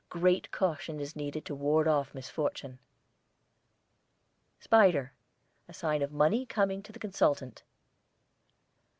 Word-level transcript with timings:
Great 0.09 0.49
caution 0.49 0.99
is 0.99 1.15
needed 1.15 1.45
to 1.45 1.53
ward 1.53 1.87
off 1.87 2.15
misfortune. 2.15 2.79
SPIDER, 4.59 5.11
a 5.67 5.73
sign 5.75 6.01
of 6.01 6.11
money 6.11 6.43
coming 6.43 6.81
to 6.81 6.91
the 6.91 6.97
consultant. 6.97 7.61